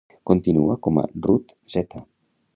[0.29, 2.03] Continua com a Route Z.